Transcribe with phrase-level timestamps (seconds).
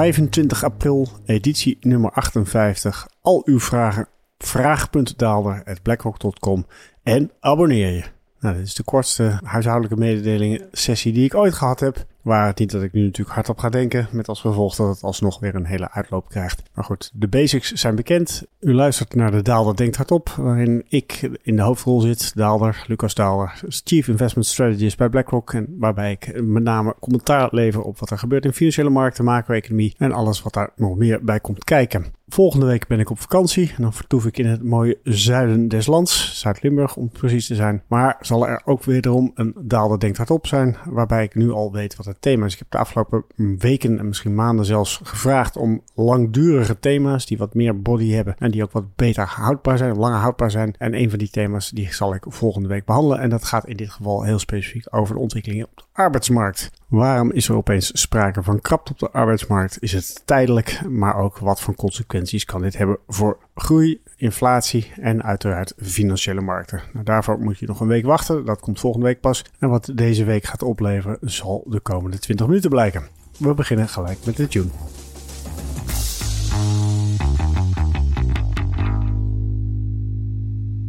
[0.00, 3.08] 25 april, editie nummer 58.
[3.20, 4.08] Al uw vragen,
[4.38, 6.66] vraag.daalder.blackrock.com
[7.02, 8.04] en abonneer je.
[8.40, 12.06] Nou, dit is de kortste huishoudelijke mededelingen sessie die ik ooit gehad heb.
[12.22, 15.02] Waar het niet dat ik nu natuurlijk hardop ga denken, met als gevolg dat het
[15.02, 16.62] alsnog weer een hele uitloop krijgt.
[16.74, 18.46] Maar goed, de basics zijn bekend.
[18.60, 22.34] U luistert naar de Daalder Denkt Hardop, waarin ik in de hoofdrol zit.
[22.34, 25.52] Daalder, Lucas Daalder, Chief Investment Strategist bij BlackRock.
[25.52, 29.94] En waarbij ik met name commentaar lever op wat er gebeurt in financiële markten, macro-economie
[29.98, 32.04] en alles wat daar nog meer bij komt kijken.
[32.32, 35.86] Volgende week ben ik op vakantie en dan vertoef ik in het mooie zuiden des
[35.86, 37.82] lands, Zuid-Limburg om precies te zijn.
[37.86, 41.96] Maar zal er ook wederom een Daalder Denkt Hardop zijn, waarbij ik nu al weet
[41.96, 42.52] wat het thema's.
[42.52, 43.24] Ik heb de afgelopen
[43.58, 48.50] weken en misschien maanden zelfs gevraagd om langdurige thema's die wat meer body hebben en
[48.50, 50.74] die ook wat beter houdbaar zijn, langer houdbaar zijn.
[50.78, 53.76] En een van die thema's die zal ik volgende week behandelen en dat gaat in
[53.76, 56.70] dit geval heel specifiek over de ontwikkelingen op de arbeidsmarkt.
[56.90, 59.76] Waarom is er opeens sprake van krapte op de arbeidsmarkt?
[59.80, 65.22] Is het tijdelijk, maar ook wat voor consequenties kan dit hebben voor groei, inflatie en
[65.22, 66.82] uiteraard financiële markten.
[66.92, 68.44] Nou, daarvoor moet je nog een week wachten.
[68.44, 69.44] Dat komt volgende week pas.
[69.58, 73.08] En wat deze week gaat opleveren, zal de komende 20 minuten blijken.
[73.38, 74.70] We beginnen gelijk met de tune.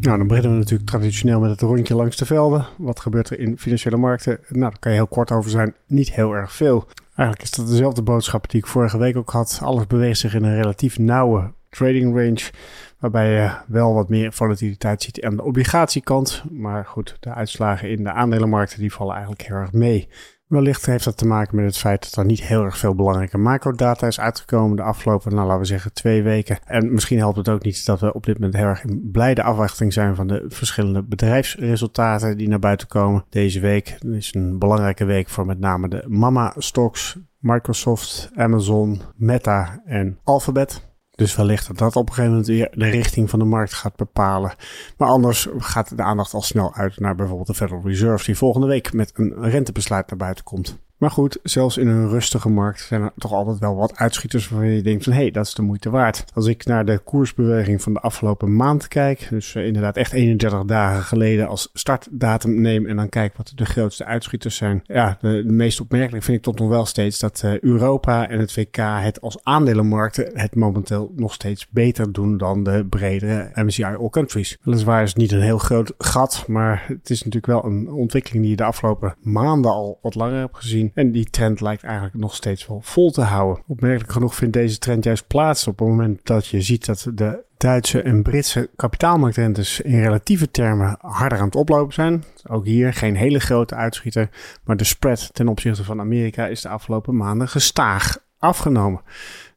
[0.01, 2.65] Nou, dan beginnen we natuurlijk traditioneel met het rondje langs de velden.
[2.77, 4.39] Wat gebeurt er in financiële markten?
[4.47, 5.75] Nou, daar kan je heel kort over zijn.
[5.87, 6.87] Niet heel erg veel.
[7.15, 9.59] Eigenlijk is dat dezelfde boodschap die ik vorige week ook had.
[9.63, 12.51] Alles beweegt zich in een relatief nauwe trading range.
[12.99, 16.43] Waarbij je wel wat meer volatiliteit ziet aan de obligatiekant.
[16.51, 20.07] Maar goed, de uitslagen in de aandelenmarkten die vallen eigenlijk heel erg mee.
[20.51, 23.37] Wellicht heeft dat te maken met het feit dat er niet heel erg veel belangrijke
[23.37, 26.59] macrodata is uitgekomen de afgelopen, nou laten we zeggen, twee weken.
[26.65, 29.43] En misschien helpt het ook niet dat we op dit moment heel erg in blijde
[29.43, 33.25] afwachting zijn van de verschillende bedrijfsresultaten die naar buiten komen.
[33.29, 40.19] Deze week is een belangrijke week voor met name de mama-stocks, Microsoft, Amazon, Meta en
[40.23, 40.90] Alphabet.
[41.21, 43.95] Dus wellicht dat dat op een gegeven moment weer de richting van de markt gaat
[43.95, 44.53] bepalen.
[44.97, 48.67] Maar anders gaat de aandacht al snel uit naar bijvoorbeeld de Federal Reserve, die volgende
[48.67, 50.79] week met een rentebesluit naar buiten komt.
[51.01, 54.69] Maar goed, zelfs in een rustige markt zijn er toch altijd wel wat uitschieters waarvan
[54.69, 56.25] je denkt van hé, hey, dat is de moeite waard.
[56.33, 60.63] Als ik naar de koersbeweging van de afgelopen maand kijk, dus uh, inderdaad echt 31
[60.63, 64.81] dagen geleden als startdatum neem en dan kijk wat de grootste uitschieters zijn.
[64.85, 68.55] Ja, de, meest opmerkelijk vind ik tot nog wel steeds dat uh, Europa en het
[68.55, 74.09] WK het als aandelenmarkten het momenteel nog steeds beter doen dan de bredere MSCI All
[74.09, 74.57] Countries.
[74.63, 78.41] Weliswaar is het niet een heel groot gat, maar het is natuurlijk wel een ontwikkeling
[78.41, 80.90] die je de afgelopen maanden al wat langer hebt gezien.
[80.93, 83.63] En die trend lijkt eigenlijk nog steeds wel vol te houden.
[83.67, 87.43] Opmerkelijk genoeg vindt deze trend juist plaats op het moment dat je ziet dat de
[87.57, 92.23] Duitse en Britse kapitaalmarktrentes in relatieve termen harder aan het oplopen zijn.
[92.47, 94.29] Ook hier geen hele grote uitschieter,
[94.63, 99.01] maar de spread ten opzichte van Amerika is de afgelopen maanden gestaag afgenomen.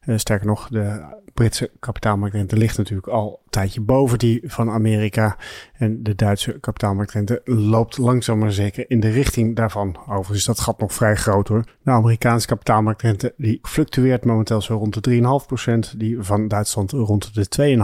[0.05, 5.37] Uh, sterker nog, de Britse kapitaalmarktrente ligt natuurlijk al een tijdje boven die van Amerika.
[5.73, 9.97] En de Duitse kapitaalmarktrente loopt langzaam maar zeker in de richting daarvan.
[9.99, 11.63] Overigens is dat gat nog vrij groot hoor.
[11.83, 15.97] De Amerikaanse kapitaalmarktrente die fluctueert momenteel zo rond de 3,5%.
[15.97, 17.77] Die van Duitsland rond de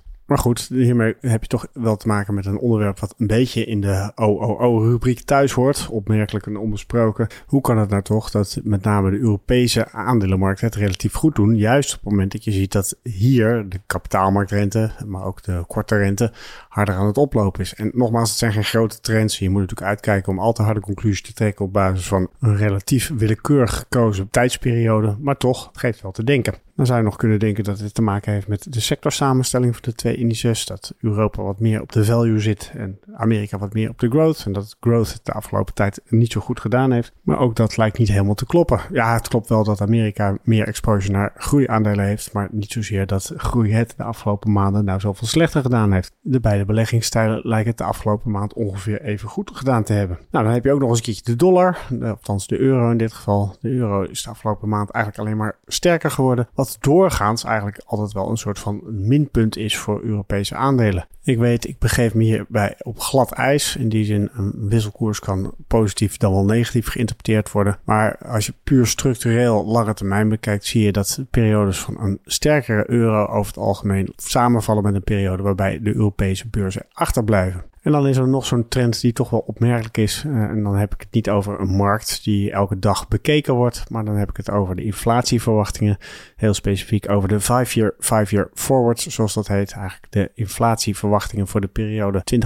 [0.00, 0.09] 2,5%.
[0.30, 3.64] Maar goed, hiermee heb je toch wel te maken met een onderwerp wat een beetje
[3.64, 5.88] in de OOO-rubriek thuis hoort.
[5.90, 7.26] Opmerkelijk en onbesproken.
[7.46, 11.56] Hoe kan het nou toch dat met name de Europese aandelenmarkten het relatief goed doen?
[11.56, 15.96] Juist op het moment dat je ziet dat hier de kapitaalmarktrente, maar ook de korte
[15.96, 16.32] rente,
[16.68, 17.74] harder aan het oplopen is.
[17.74, 19.38] En nogmaals, het zijn geen grote trends.
[19.38, 22.56] Je moet natuurlijk uitkijken om al te harde conclusies te trekken op basis van een
[22.56, 25.16] relatief willekeurig gekozen tijdsperiode.
[25.20, 26.54] Maar toch, het geeft wel te denken.
[26.74, 29.82] Dan zou je nog kunnen denken dat dit te maken heeft met de sectorsamenstelling van
[29.84, 30.66] de twee indices.
[30.66, 34.42] Dat Europa wat meer op de value zit en Amerika wat meer op de growth.
[34.46, 37.12] En dat growth de afgelopen tijd niet zo goed gedaan heeft.
[37.22, 38.80] Maar ook dat lijkt niet helemaal te kloppen.
[38.92, 42.32] Ja, het klopt wel dat Amerika meer exposure naar groeiaandelen heeft.
[42.32, 46.12] Maar niet zozeer dat groei het de afgelopen maanden nou zoveel slechter gedaan heeft.
[46.20, 50.18] De beide beleggingsstijlen lijken het de afgelopen maand ongeveer even goed gedaan te hebben.
[50.30, 51.78] Nou, dan heb je ook nog eens een keertje de dollar.
[52.02, 53.56] Althans de euro in dit geval.
[53.60, 56.48] De euro is de afgelopen maand eigenlijk alleen maar sterker geworden.
[56.60, 61.06] Wat doorgaans eigenlijk altijd wel een soort van minpunt is voor Europese aandelen.
[61.22, 63.76] Ik weet, ik begeef me hierbij op glad ijs.
[63.76, 67.78] In die zin, een wisselkoers kan positief dan wel negatief geïnterpreteerd worden.
[67.84, 72.90] Maar als je puur structureel lange termijn bekijkt, zie je dat periodes van een sterkere
[72.90, 77.64] euro over het algemeen samenvallen met een periode waarbij de Europese beurzen achterblijven.
[77.82, 80.24] En dan is er nog zo'n trend die toch wel opmerkelijk is.
[80.26, 83.90] Uh, en dan heb ik het niet over een markt die elke dag bekeken wordt,
[83.90, 85.98] maar dan heb ik het over de inflatieverwachtingen.
[86.40, 89.72] Heel specifiek over de 5-year, 5-year forwards, zoals dat heet.
[89.72, 92.40] Eigenlijk de inflatieverwachtingen voor de periode 2028-2033.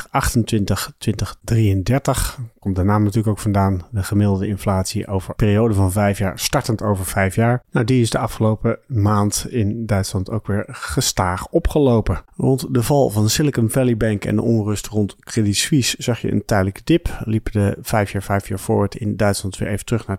[2.59, 3.87] komt de naam natuurlijk ook vandaan.
[3.91, 7.63] De gemiddelde inflatie over een periode van vijf jaar, startend over vijf jaar.
[7.71, 12.23] Nou, die is de afgelopen maand in Duitsland ook weer gestaag opgelopen.
[12.37, 16.33] Rond de val van Silicon Valley Bank en de onrust rond Credit Suisse zag je
[16.33, 17.09] een tijdelijke dip.
[17.25, 20.19] Liepen de vijf jaar, vijf jaar forward in Duitsland weer even terug naar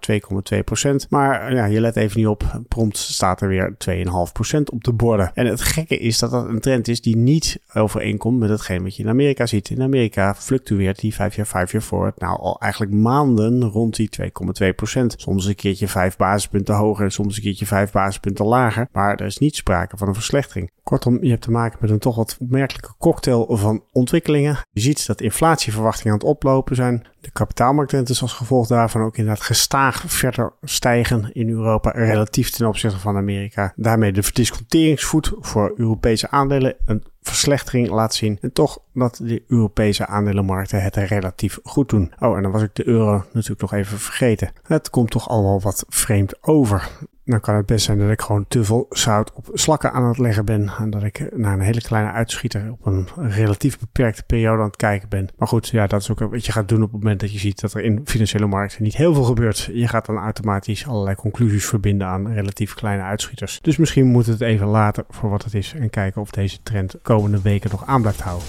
[0.54, 1.07] 2,2 procent.
[1.10, 2.60] Maar ja, je let even niet op.
[2.68, 5.32] Prompt staat er weer 2,5 procent op de borden.
[5.34, 8.96] En het gekke is dat dat een trend is die niet overeenkomt met hetgeen wat
[8.96, 9.70] je in Amerika ziet.
[9.70, 14.10] In Amerika fluctueert die 5 jaar 5 jaar forward nou al eigenlijk maanden rond die
[14.22, 18.88] 2,2% Soms een keertje 5 basispunten hoger, soms een keertje 5 basispunten lager.
[18.92, 20.72] Maar er is niet sprake van een verslechtering.
[20.84, 24.58] Kortom, je hebt te maken met een toch wat opmerkelijke cocktail van ontwikkelingen.
[24.72, 27.08] Je ziet dat inflatieverwachtingen aan het oplopen zijn.
[27.25, 33.00] De kapitaalmarktrentes als gevolg daarvan ook inderdaad gestaag verder stijgen in Europa relatief ten opzichte
[33.00, 33.74] van Amerika.
[33.75, 38.38] Daarmee de verdisconteringsvoet voor Europese aandelen een verslechtering laat zien.
[38.42, 42.13] En toch dat de Europese aandelenmarkten het relatief goed doen.
[42.19, 44.51] Oh, en dan was ik de euro natuurlijk nog even vergeten.
[44.63, 46.89] Het komt toch allemaal wat vreemd over
[47.25, 50.18] dan kan het best zijn dat ik gewoon te veel zout op slakken aan het
[50.18, 50.72] leggen ben.
[50.80, 54.75] En dat ik naar een hele kleine uitschieter op een relatief beperkte periode aan het
[54.75, 55.28] kijken ben.
[55.38, 57.39] Maar goed, ja, dat is ook wat je gaat doen op het moment dat je
[57.39, 59.69] ziet dat er in financiële markten niet heel veel gebeurt.
[59.74, 63.60] Je gaat dan automatisch allerlei conclusies verbinden aan relatief kleine uitschieters.
[63.62, 66.95] Dus misschien moet het even later voor wat het is en kijken of deze trend
[67.16, 68.48] komende weken nog aan blijft houden.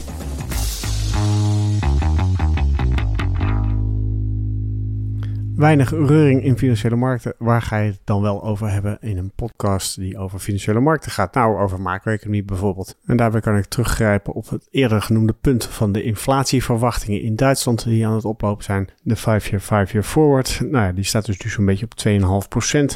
[5.57, 7.35] weinig reuring in financiële markten.
[7.39, 11.11] Waar ga je het dan wel over hebben in een podcast die over financiële markten
[11.11, 11.35] gaat?
[11.35, 12.97] Nou, over macro-economie bijvoorbeeld.
[13.07, 17.85] En daarbij kan ik teruggrijpen op het eerder genoemde punt van de inflatieverwachtingen in Duitsland
[17.85, 18.89] die aan het oplopen zijn.
[19.03, 20.61] De 5-year, 5-year forward.
[20.61, 22.49] Nou ja, die staat dus, dus zo'n beetje op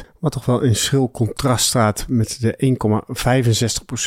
[0.03, 0.10] 2,5%.
[0.21, 2.75] Wat toch wel in schril contrast staat met de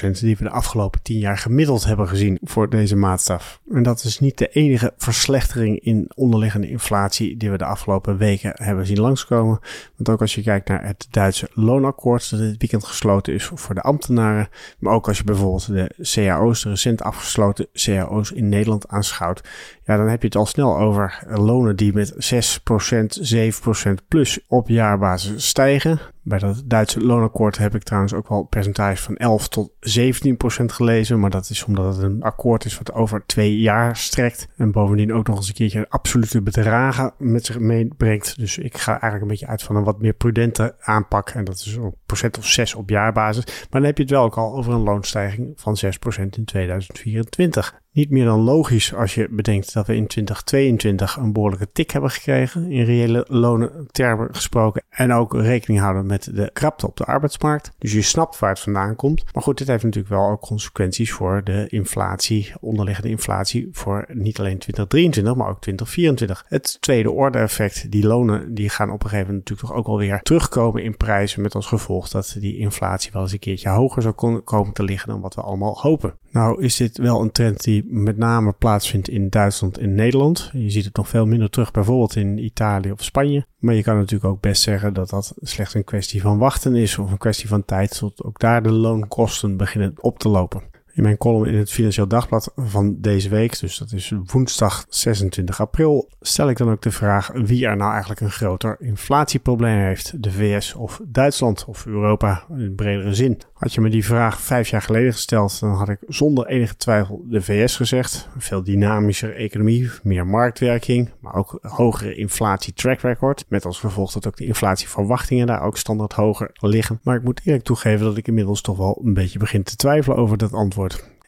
[0.06, 3.60] 1,65% die we de afgelopen 10 jaar gemiddeld hebben gezien voor deze maatstaf.
[3.70, 8.52] En dat is niet de enige verslechtering in onderliggende inflatie die we de afgelopen weken
[8.54, 9.58] hebben zien langskomen.
[9.96, 13.74] Want ook als je kijkt naar het Duitse loonakkoord dat dit weekend gesloten is voor
[13.74, 14.48] de ambtenaren.
[14.78, 19.48] Maar ook als je bijvoorbeeld de cao's, de recent afgesloten cao's in Nederland aanschouwt.
[19.84, 24.68] Ja, dan heb je het al snel over lonen die met 6%, 7% plus op
[24.68, 25.98] jaarbasis stijgen.
[26.22, 30.72] Bij dat Duitse loonakkoord heb ik trouwens ook wel percentage van 11 tot 17 procent
[30.72, 31.20] gelezen.
[31.20, 34.48] Maar dat is omdat het een akkoord is wat over twee jaar strekt.
[34.56, 38.38] En bovendien ook nog eens een keertje absolute bedragen met zich meebrengt.
[38.38, 41.30] Dus ik ga eigenlijk een beetje uit van een wat meer prudente aanpak.
[41.30, 43.44] En dat is een procent of 6 op jaarbasis.
[43.44, 46.44] Maar dan heb je het wel ook al over een loonstijging van 6 procent in
[46.44, 51.90] 2024 niet meer dan logisch als je bedenkt dat we in 2022 een behoorlijke tik
[51.90, 56.96] hebben gekregen, in reële lonen termen gesproken, en ook rekening houden met de krapte op
[56.96, 57.72] de arbeidsmarkt.
[57.78, 59.24] Dus je snapt waar het vandaan komt.
[59.32, 64.38] Maar goed, dit heeft natuurlijk wel ook consequenties voor de inflatie, onderliggende inflatie, voor niet
[64.38, 66.44] alleen 2023, maar ook 2024.
[66.48, 69.86] Het tweede orde effect, die lonen, die gaan op een gegeven moment natuurlijk toch ook
[69.86, 74.02] alweer terugkomen in prijzen, met als gevolg dat die inflatie wel eens een keertje hoger
[74.02, 74.14] zou
[74.44, 76.14] komen te liggen dan wat we allemaal hopen.
[76.34, 80.50] Nou is dit wel een trend die met name plaatsvindt in Duitsland en Nederland.
[80.52, 83.46] Je ziet het nog veel minder terug bijvoorbeeld in Italië of Spanje.
[83.58, 86.98] Maar je kan natuurlijk ook best zeggen dat dat slechts een kwestie van wachten is
[86.98, 90.62] of een kwestie van tijd tot ook daar de loonkosten beginnen op te lopen.
[90.94, 95.60] In mijn column in het Financieel Dagblad van deze week, dus dat is woensdag 26
[95.60, 100.22] april, stel ik dan ook de vraag wie er nou eigenlijk een groter inflatieprobleem heeft:
[100.22, 103.40] de VS of Duitsland of Europa in bredere zin.
[103.52, 107.24] Had je me die vraag vijf jaar geleden gesteld, dan had ik zonder enige twijfel
[107.28, 108.28] de VS gezegd.
[108.34, 113.44] Een veel dynamischer economie, meer marktwerking, maar ook hogere inflatie track record.
[113.48, 117.00] Met als gevolg dat ook de inflatieverwachtingen daar ook standaard hoger liggen.
[117.02, 120.18] Maar ik moet eerlijk toegeven dat ik inmiddels toch wel een beetje begin te twijfelen
[120.18, 120.83] over dat antwoord.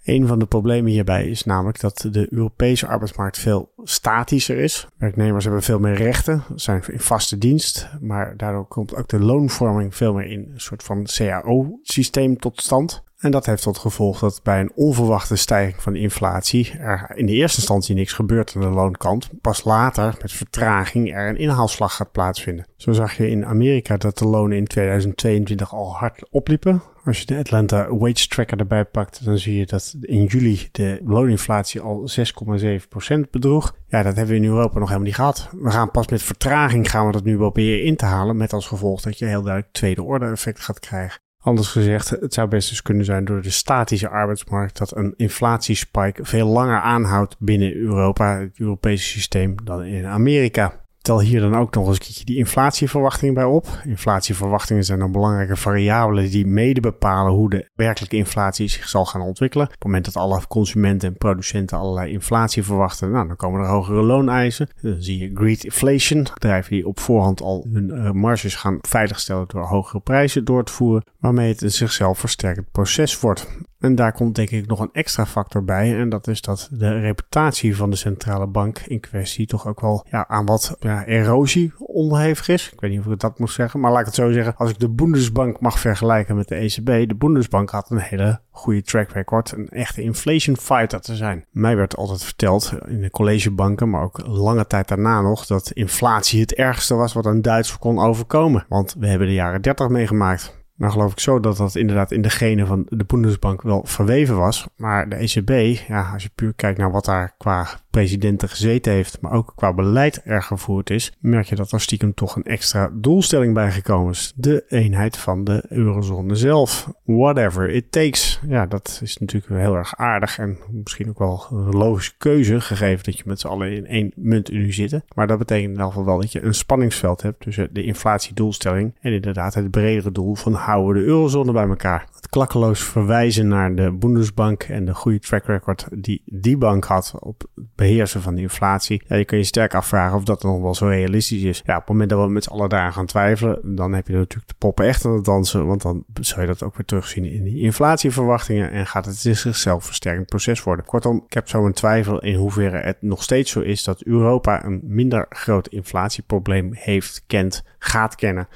[0.06, 4.86] Een van de problemen hierbij is namelijk dat de Europese arbeidsmarkt veel statischer is.
[4.96, 9.94] Werknemers hebben veel meer rechten, zijn in vaste dienst, maar daardoor komt ook de loonvorming
[9.94, 13.02] veel meer in een soort van CAO-systeem tot stand.
[13.26, 17.26] En dat heeft tot gevolg dat bij een onverwachte stijging van de inflatie er in
[17.26, 19.28] de eerste instantie niks gebeurt aan de loonkant.
[19.40, 22.66] Pas later, met vertraging, er een inhaalslag gaat plaatsvinden.
[22.76, 26.82] Zo zag je in Amerika dat de lonen in 2022 al hard opliepen.
[27.04, 31.00] Als je de Atlanta Wage Tracker erbij pakt, dan zie je dat in juli de
[31.04, 33.76] looninflatie al 6,7% bedroeg.
[33.88, 35.48] Ja, dat hebben we in Europa nog helemaal niet gehad.
[35.60, 38.66] We gaan pas met vertraging gaan we dat nu proberen in te halen, met als
[38.66, 41.24] gevolg dat je heel duidelijk tweede orde effect gaat krijgen.
[41.46, 46.24] Anders gezegd, het zou best dus kunnen zijn door de statische arbeidsmarkt dat een inflatiespike
[46.24, 50.85] veel langer aanhoudt binnen Europa, het Europese systeem, dan in Amerika.
[51.06, 53.66] Tel hier dan ook nog eens een die inflatieverwachtingen bij op.
[53.84, 59.20] Inflatieverwachtingen zijn een belangrijke variabelen die mede bepalen hoe de werkelijke inflatie zich zal gaan
[59.20, 59.66] ontwikkelen.
[59.66, 63.66] Op het moment dat alle consumenten en producenten allerlei inflatie verwachten, nou, dan komen er
[63.66, 64.68] hogere looneisen.
[64.82, 69.44] Dan zie je greed inflation, bedrijven die op voorhand al hun uh, marges gaan veiligstellen
[69.48, 73.46] door hogere prijzen door te voeren, waarmee het een zichzelf versterkend proces wordt.
[73.86, 75.98] En daar komt denk ik nog een extra factor bij.
[75.98, 80.06] En dat is dat de reputatie van de centrale bank in kwestie toch ook wel
[80.10, 82.70] ja, aan wat ja, erosie onderhevig is.
[82.72, 83.80] Ik weet niet of ik dat moet zeggen.
[83.80, 84.56] Maar laat ik het zo zeggen.
[84.56, 87.08] Als ik de Bundesbank mag vergelijken met de ECB.
[87.08, 89.52] De Bundesbank had een hele goede track record.
[89.52, 91.44] Een echte inflation fighter te zijn.
[91.50, 93.90] Mij werd altijd verteld in de collegebanken.
[93.90, 95.46] Maar ook lange tijd daarna nog.
[95.46, 98.66] Dat inflatie het ergste was wat een Duits kon overkomen.
[98.68, 100.55] Want we hebben de jaren 30 meegemaakt.
[100.76, 104.36] Nou geloof ik zo dat dat inderdaad in de genen van de Bundesbank wel verweven
[104.36, 104.66] was.
[104.76, 107.66] Maar de ECB, ja, als je puur kijkt naar wat daar qua
[107.96, 112.14] presidenten gezeten heeft, maar ook qua beleid er gevoerd is, merk je dat er stiekem
[112.14, 114.32] toch een extra doelstelling bijgekomen is.
[114.36, 116.90] De eenheid van de eurozone zelf.
[117.04, 118.40] Whatever it takes.
[118.48, 123.04] Ja, dat is natuurlijk heel erg aardig en misschien ook wel een logische keuze, gegeven
[123.04, 125.04] dat je met z'n allen in één muntunie zitten.
[125.14, 128.94] Maar dat betekent in ieder geval wel dat je een spanningsveld hebt tussen de inflatiedoelstelling
[129.00, 132.08] en inderdaad het bredere doel van houden de eurozone bij elkaar.
[132.36, 137.14] Het klakkeloos verwijzen naar de Bundesbank en de goede track record die die bank had
[137.20, 139.02] op beheersen van de inflatie.
[139.06, 141.62] Ja, je kun je sterk afvragen of dat nog wel zo realistisch is.
[141.66, 144.12] Ja, op het moment dat we met z'n allen daar gaan twijfelen, dan heb je
[144.12, 145.66] natuurlijk de poppen echt aan het dansen.
[145.66, 149.84] Want dan zou je dat ook weer terugzien in die inflatieverwachtingen en gaat het zichzelf
[149.84, 150.84] versterkend proces worden.
[150.84, 154.64] Kortom, ik heb zo een twijfel in hoeverre het nog steeds zo is dat Europa
[154.64, 158.48] een minder groot inflatieprobleem heeft, kent, gaat kennen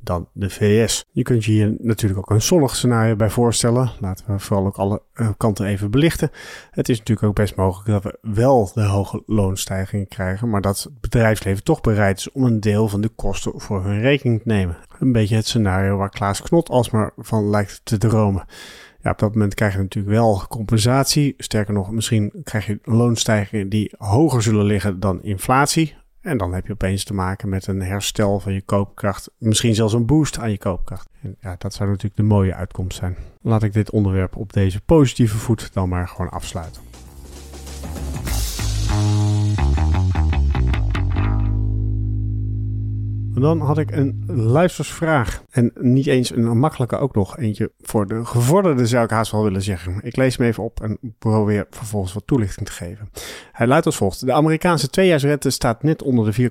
[0.00, 1.04] dan de VS.
[1.10, 3.90] Je kunt je hier natuurlijk ook een zonnig scenario bij voorstellen.
[4.00, 6.30] Laten we vooral ook alle uh, kanten even belichten.
[6.70, 10.82] Het is natuurlijk ook best mogelijk dat we wel de hoge loonstijgingen krijgen, maar dat
[10.82, 14.48] het bedrijfsleven toch bereid is om een deel van de kosten voor hun rekening te
[14.48, 14.76] nemen.
[14.98, 18.44] Een beetje het scenario waar Klaas Knot alsmaar van lijkt te dromen.
[19.00, 21.34] Ja, op dat moment krijg je natuurlijk wel compensatie.
[21.36, 25.96] Sterker nog, misschien krijg je loonstijgingen die hoger zullen liggen dan inflatie.
[26.28, 29.30] En dan heb je opeens te maken met een herstel van je koopkracht.
[29.38, 31.08] Misschien zelfs een boost aan je koopkracht.
[31.22, 33.16] En ja, dat zou natuurlijk de mooie uitkomst zijn.
[33.42, 36.82] Laat ik dit onderwerp op deze positieve voet dan maar gewoon afsluiten.
[43.40, 45.42] Dan had ik een luistersvraag.
[45.50, 47.38] En niet eens een makkelijke ook nog.
[47.38, 50.00] Eentje voor de gevorderde zou ik haast wel willen zeggen.
[50.02, 53.08] Ik lees hem even op en probeer vervolgens wat toelichting te geven.
[53.52, 54.26] Hij luidt als volgt.
[54.26, 56.50] De Amerikaanse tweejaarsrente staat net onder de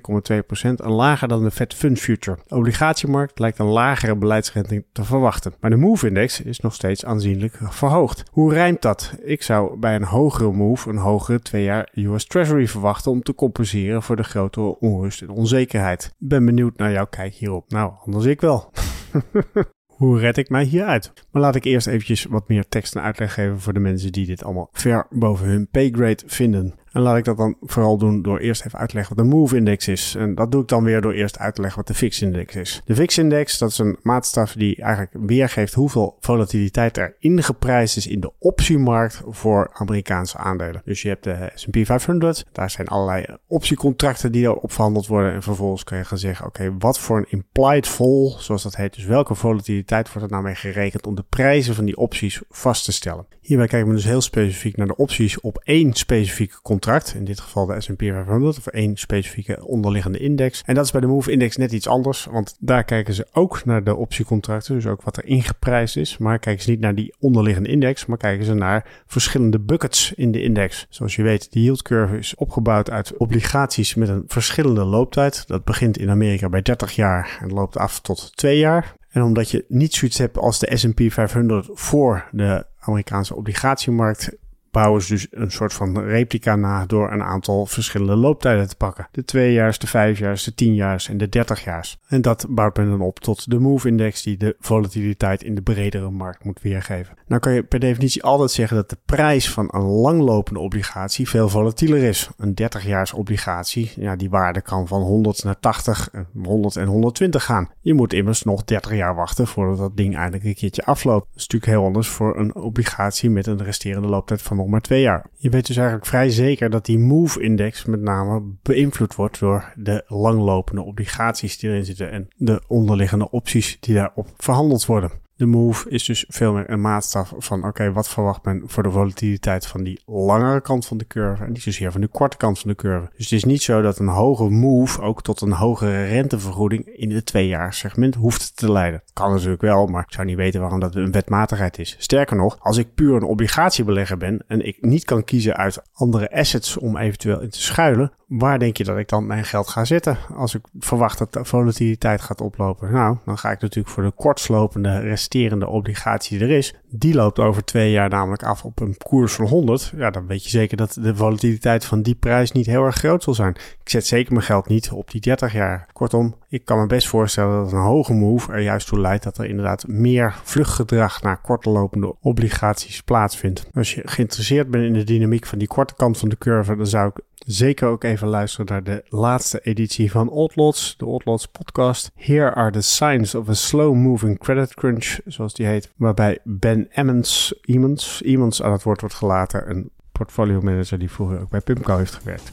[0.60, 2.38] en lager dan de Fed Fund Future.
[2.46, 5.54] De obligatiemarkt lijkt een lagere beleidsrente te verwachten.
[5.60, 8.22] Maar de MOVE-index is nog steeds aanzienlijk verhoogd.
[8.30, 9.12] Hoe rijmt dat?
[9.22, 13.34] Ik zou bij een hogere MOVE een hogere twee jaar US Treasury verwachten om te
[13.34, 16.14] compenseren voor de grotere onrust en onzekerheid.
[16.18, 17.70] Ben benieuwd naar jouw kijk hierop.
[17.70, 18.72] Nou, anders ik wel.
[19.98, 21.12] Hoe red ik mij hieruit?
[21.30, 24.26] Maar laat ik eerst eventjes wat meer tekst en uitleg geven voor de mensen die
[24.26, 26.74] dit allemaal ver boven hun paygrade vinden.
[26.92, 30.14] En laat ik dat dan vooral doen door eerst even uitleggen wat de MOVE-index is.
[30.18, 32.82] En dat doe ik dan weer door eerst uit te leggen wat de VIX-index is.
[32.84, 38.20] De VIX-index, dat is een maatstaf die eigenlijk weergeeft hoeveel volatiliteit er ingeprijsd is in
[38.20, 40.82] de optiemarkt voor Amerikaanse aandelen.
[40.84, 45.32] Dus je hebt de S&P 500, daar zijn allerlei optiecontracten die erop verhandeld worden.
[45.32, 48.94] En vervolgens kan je gaan zeggen, oké, wat voor een implied vol, zoals dat heet.
[48.94, 52.84] Dus welke volatiliteit wordt er nou mee gerekend om de prijzen van die opties vast
[52.84, 53.26] te stellen.
[53.40, 56.77] Hierbij kijken we dus heel specifiek naar de opties op één specifieke contract.
[57.14, 60.62] In dit geval de S&P 500 of één specifieke onderliggende index.
[60.66, 63.64] En dat is bij de Move Index net iets anders, want daar kijken ze ook
[63.64, 64.74] naar de optiecontracten.
[64.74, 66.18] Dus ook wat er ingeprijsd is.
[66.18, 70.32] Maar kijken ze niet naar die onderliggende index, maar kijken ze naar verschillende buckets in
[70.32, 70.86] de index.
[70.88, 75.46] Zoals je weet, de yield curve is opgebouwd uit obligaties met een verschillende looptijd.
[75.46, 78.96] Dat begint in Amerika bij 30 jaar en loopt af tot 2 jaar.
[79.08, 84.36] En omdat je niet zoiets hebt als de S&P 500 voor de Amerikaanse obligatiemarkt
[84.78, 89.08] bouwen ze dus een soort van replica na door een aantal verschillende looptijden te pakken.
[89.10, 91.98] De tweejaars, de vijfjaars, de tienjaars en de dertigjaars.
[92.08, 96.10] En dat bouwt men dan op tot de MOVE-index die de volatiliteit in de bredere
[96.10, 97.16] markt moet weergeven.
[97.26, 101.48] Nou kan je per definitie altijd zeggen dat de prijs van een langlopende obligatie veel
[101.48, 102.28] volatieler is.
[102.36, 106.10] Een 30-jaars obligatie, ja, die waarde kan van 100 naar 80,
[106.42, 107.70] 100 en 120 gaan.
[107.80, 111.26] Je moet immers nog 30 jaar wachten voordat dat ding eindelijk een keertje afloopt.
[111.26, 115.02] Dat is natuurlijk heel anders voor een obligatie met een resterende looptijd van maar twee
[115.02, 115.26] jaar.
[115.36, 120.04] Je weet dus eigenlijk vrij zeker dat die MOVE-index met name beïnvloed wordt door de
[120.06, 125.10] langlopende obligaties die erin zitten en de onderliggende opties die daarop verhandeld worden.
[125.38, 128.90] De move is dus veel meer een maatstaf van oké, wat verwacht men voor de
[128.90, 132.58] volatiliteit van die langere kant van de curve en niet zozeer van de korte kant
[132.58, 133.10] van de curve.
[133.16, 137.10] Dus het is niet zo dat een hoge move ook tot een hogere rentevergoeding in
[137.10, 139.02] het tweejaarsegment hoeft te leiden.
[139.12, 141.96] Kan natuurlijk wel, maar ik zou niet weten waarom dat een wetmatigheid is.
[141.98, 146.32] Sterker nog, als ik puur een obligatiebelegger ben en ik niet kan kiezen uit andere
[146.32, 149.84] assets om eventueel in te schuilen, waar denk je dat ik dan mijn geld ga
[149.84, 152.92] zetten als ik verwacht dat de volatiliteit gaat oplopen?
[152.92, 156.74] Nou, dan ga ik natuurlijk voor de kortslopende resterende obligatie die er is.
[156.90, 159.92] Die loopt over twee jaar namelijk af op een koers van 100.
[159.96, 163.22] Ja, dan weet je zeker dat de volatiliteit van die prijs niet heel erg groot
[163.22, 163.56] zal zijn.
[163.82, 165.88] Ik zet zeker mijn geld niet op die 30 jaar.
[165.92, 169.38] Kortom, ik kan me best voorstellen dat een hoge move er juist toe leidt dat
[169.38, 173.68] er inderdaad meer vluchtgedrag naar kortlopende obligaties plaatsvindt.
[173.74, 176.86] Als je geïnteresseerd bent in de dynamiek van die korte kant van de curve, dan
[176.86, 182.10] zou ik zeker ook even luisteren naar de laatste editie van Oddlots, de Oddlots podcast.
[182.14, 186.88] Here are the signs of a slow moving credit crunch, zoals die heet, waarbij Ben
[186.90, 191.60] Emmons, Emmons, Emmons aan het woord wordt gelaten, een portfolio manager die vroeger ook bij
[191.60, 192.52] Pimco heeft gewerkt.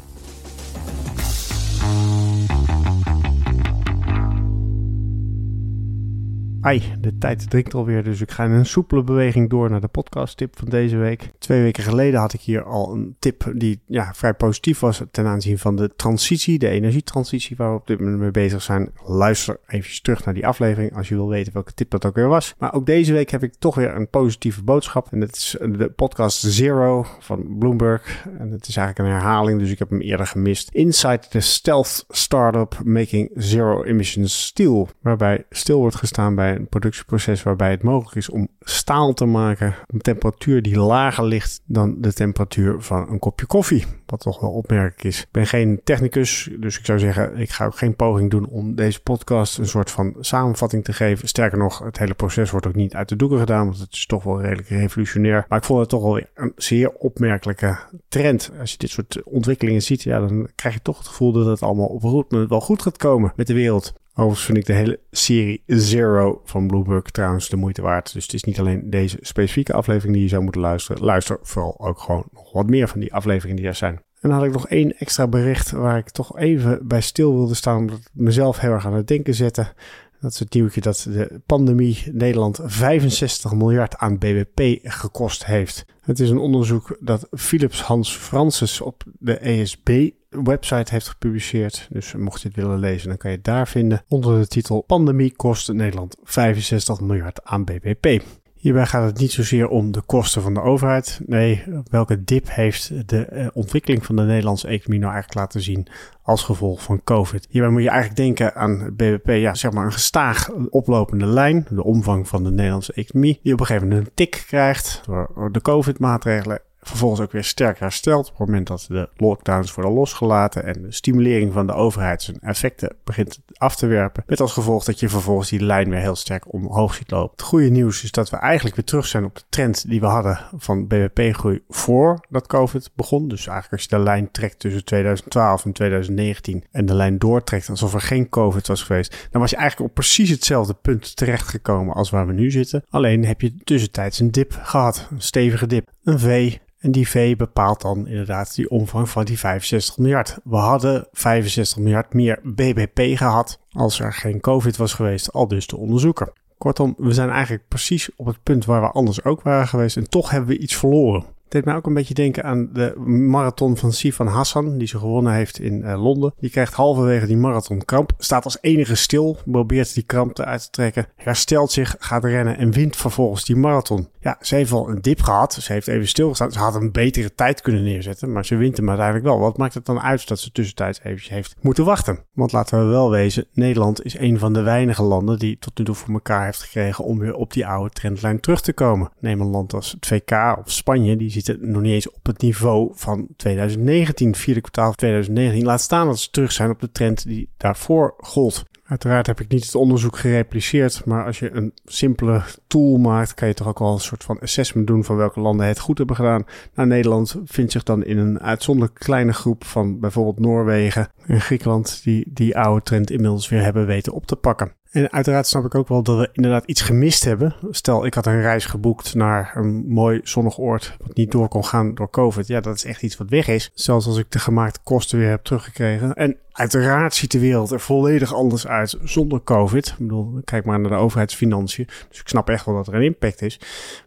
[6.66, 9.88] Ai, de tijd dringt alweer, dus ik ga in een soepele beweging door naar de
[9.88, 11.30] podcast tip van deze week.
[11.38, 15.26] Twee weken geleden had ik hier al een tip die ja, vrij positief was ten
[15.26, 18.90] aanzien van de transitie, de energietransitie waar we op dit moment mee bezig zijn.
[19.04, 22.28] Luister even terug naar die aflevering als je wil weten welke tip dat ook weer
[22.28, 22.56] was.
[22.58, 25.92] Maar ook deze week heb ik toch weer een positieve boodschap en dat is de
[25.96, 28.26] podcast Zero van Bloomberg.
[28.40, 30.70] En het is eigenlijk een herhaling, dus ik heb hem eerder gemist.
[30.72, 37.44] Inside the Stealth Startup Making Zero Emissions Steel, waarbij stil wordt gestaan bij een productieproces
[37.44, 42.14] waarbij het mogelijk is om staal te maken een temperatuur die lager ligt dan de
[42.14, 43.86] temperatuur van een kopje koffie.
[44.06, 45.22] Wat toch wel opmerkelijk is.
[45.22, 48.76] Ik ben geen technicus, dus ik zou zeggen, ik ga ook geen poging doen om
[48.76, 51.28] deze podcast een soort van samenvatting te geven.
[51.28, 54.06] Sterker nog, het hele proces wordt ook niet uit de doeken gedaan, want het is
[54.06, 55.46] toch wel redelijk revolutionair.
[55.50, 58.52] Maar ik vond het toch wel een zeer opmerkelijke trend.
[58.60, 61.62] Als je dit soort ontwikkelingen ziet, ja, dan krijg je toch het gevoel dat het
[61.62, 63.94] allemaal op route wel goed gaat komen met de wereld.
[64.18, 68.14] Overigens vind ik de hele serie Zero van Bloomberg trouwens de moeite waard.
[68.14, 71.04] Dus het is niet alleen deze specifieke aflevering die je zou moeten luisteren.
[71.04, 73.94] Luister vooral ook gewoon nog wat meer van die afleveringen die er zijn.
[73.94, 77.54] En dan had ik nog één extra bericht waar ik toch even bij stil wilde
[77.54, 77.78] staan.
[77.78, 79.74] Omdat het mezelf heel erg aan het denken zette.
[80.20, 85.86] Dat is het nieuwtje dat de pandemie Nederland 65 miljard aan BBP gekost heeft.
[86.02, 90.10] Het is een onderzoek dat Philips Hans Francis op de ESB
[90.44, 91.88] website heeft gepubliceerd.
[91.90, 94.04] Dus mocht je het willen lezen, dan kan je het daar vinden.
[94.08, 98.24] Onder de titel Pandemie kost Nederland 65 miljard aan BBP.
[98.66, 101.20] Hierbij gaat het niet zozeer om de kosten van de overheid.
[101.26, 105.88] Nee, welke dip heeft de eh, ontwikkeling van de Nederlandse economie nou eigenlijk laten zien
[106.22, 107.48] als gevolg van COVID?
[107.50, 111.84] Hierbij moet je eigenlijk denken aan BBP, ja, zeg maar een gestaag oplopende lijn, de
[111.84, 115.62] omvang van de Nederlandse economie, die op een gegeven moment een tik krijgt door de
[115.62, 120.82] COVID-maatregelen vervolgens ook weer sterk herstelt op het moment dat de lockdowns worden losgelaten en
[120.82, 124.24] de stimulering van de overheid zijn effecten begint af te werpen.
[124.28, 127.32] Met als gevolg dat je vervolgens die lijn weer heel sterk omhoog ziet lopen.
[127.32, 130.06] Het goede nieuws is dat we eigenlijk weer terug zijn op de trend die we
[130.06, 133.28] hadden van BBP-groei voordat COVID begon.
[133.28, 137.70] Dus eigenlijk als je de lijn trekt tussen 2012 en 2019 en de lijn doortrekt
[137.70, 141.96] alsof er geen COVID was geweest, dan was je eigenlijk op precies hetzelfde punt terechtgekomen
[141.96, 142.84] als waar we nu zitten.
[142.90, 147.36] Alleen heb je tussentijds een dip gehad, een stevige dip, een V en die V
[147.36, 150.38] bepaalt dan inderdaad die omvang van die 65 miljard.
[150.44, 155.68] We hadden 65 miljard meer BBP gehad als er geen COVID was geweest, al dus
[155.68, 156.34] de onderzoeker.
[156.58, 160.10] Kortom, we zijn eigenlijk precies op het punt waar we anders ook waren geweest en
[160.10, 161.26] toch hebben we iets verloren.
[161.46, 164.98] Het deed mij ook een beetje denken aan de marathon van Sifan Hassan, die ze
[164.98, 166.34] gewonnen heeft in uh, Londen.
[166.40, 170.70] Die krijgt halverwege die marathon kramp, staat als enige stil, probeert die kramp eruit te
[170.70, 174.08] trekken, herstelt zich, gaat rennen en wint vervolgens die marathon.
[174.20, 177.36] Ja, ze heeft al een dip gehad, ze heeft even stilgestaan, ze had een betere
[177.36, 179.40] tijd kunnen neerzetten, maar ze wint hem uiteindelijk wel.
[179.40, 182.20] Wat maakt het dan uit dat ze tussentijds eventjes heeft moeten wachten?
[182.34, 185.86] Want laten we wel wezen, Nederland is een van de weinige landen die tot nu
[185.86, 189.12] toe voor elkaar heeft gekregen om weer op die oude trendlijn terug te komen.
[189.20, 192.42] Neem een land als het VK of Spanje, die zitten nog niet eens op het
[192.42, 195.66] niveau van 2019, vierde kwartaal 2019.
[195.66, 198.66] Laat staan dat ze terug zijn op de trend die daarvoor gold.
[198.88, 203.48] Uiteraard heb ik niet het onderzoek gerepliceerd, maar als je een simpele tool maakt, kan
[203.48, 206.16] je toch ook wel een soort van assessment doen van welke landen het goed hebben
[206.16, 206.46] gedaan.
[206.74, 212.02] Nou, Nederland vindt zich dan in een uitzonderlijk kleine groep van bijvoorbeeld Noorwegen en Griekenland,
[212.04, 214.74] die die oude trend inmiddels weer hebben weten op te pakken.
[214.96, 217.56] En uiteraard snap ik ook wel dat we inderdaad iets gemist hebben.
[217.70, 221.66] Stel, ik had een reis geboekt naar een mooi zonnig oord wat niet door kon
[221.66, 222.48] gaan door COVID.
[222.48, 223.72] Ja, dat is echt iets wat weg is.
[223.74, 226.14] Zelfs als ik de gemaakte kosten weer heb teruggekregen.
[226.14, 229.88] En Uiteraard ziet de wereld er volledig anders uit zonder COVID.
[229.88, 231.88] Ik bedoel, kijk maar naar de overheidsfinanciën.
[232.10, 233.60] Dus ik snap echt wel dat er een impact is.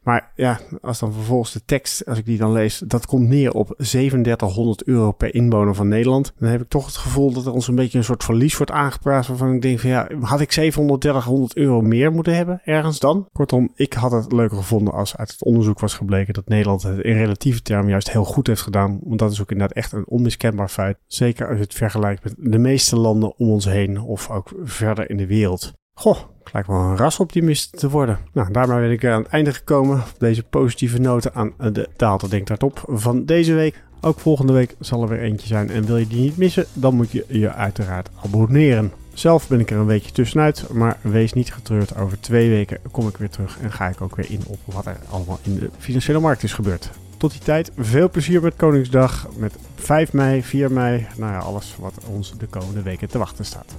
[0.03, 3.53] Maar ja, als dan vervolgens de tekst, als ik die dan lees, dat komt neer
[3.53, 6.33] op 3700 euro per inwoner van Nederland.
[6.39, 8.73] Dan heb ik toch het gevoel dat er ons een beetje een soort verlies wordt
[8.73, 9.27] aangepraat.
[9.27, 10.53] Waarvan ik denk van ja, had ik
[10.87, 13.29] 730 euro meer moeten hebben ergens dan?
[13.33, 17.01] Kortom, ik had het leuker gevonden als uit het onderzoek was gebleken dat Nederland het
[17.01, 18.99] in relatieve termen juist heel goed heeft gedaan.
[19.03, 20.99] Want dat is ook inderdaad echt een onmiskenbaar feit.
[21.07, 25.11] Zeker als je het vergelijkt met de meeste landen om ons heen of ook verder
[25.11, 25.73] in de wereld.
[25.95, 26.19] Goh,
[26.53, 28.19] lijkt wel een rasoptimist te worden.
[28.33, 30.03] Nou, daarmee ben ik aan het einde gekomen.
[30.19, 33.83] Deze positieve noten aan de Daalder Denk Daarop van deze week.
[34.01, 35.71] Ook volgende week zal er weer eentje zijn.
[35.71, 38.93] En wil je die niet missen, dan moet je je uiteraard abonneren.
[39.19, 41.97] Zelf ben ik er een weekje tussenuit, maar wees niet getreurd.
[41.97, 44.87] Over twee weken kom ik weer terug en ga ik ook weer in op wat
[44.87, 46.91] er allemaal in de financiële markt is gebeurd.
[47.17, 51.77] Tot die tijd, veel plezier met Koningsdag, met 5 mei, 4 mei, nou ja, alles
[51.79, 53.77] wat ons de komende weken te wachten staat.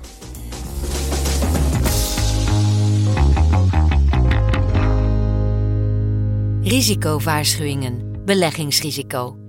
[6.62, 8.24] Risicowaarschuwingen.
[8.26, 9.49] Beleggingsrisico.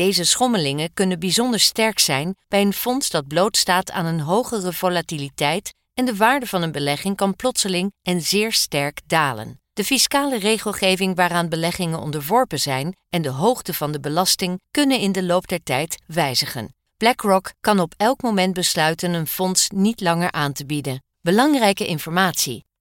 [0.00, 5.74] Deze schommelingen kunnen bijzonder sterk zijn bij een fonds dat blootstaat aan een hogere volatiliteit
[5.94, 9.60] en de waarde van een belegging kan plotseling en zeer sterk dalen.
[9.72, 15.12] De fiscale regelgeving waaraan beleggingen onderworpen zijn en de hoogte van de belasting kunnen in
[15.12, 16.74] de loop der tijd wijzigen.
[16.96, 21.02] BlackRock kan op elk moment besluiten een fonds niet langer aan te bieden.
[21.20, 22.64] Belangrijke informatie.